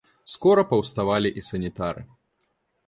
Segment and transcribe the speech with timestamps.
[0.35, 2.01] Скора паўставалі і санітары.